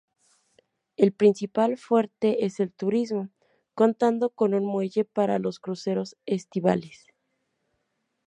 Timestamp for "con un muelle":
4.31-5.05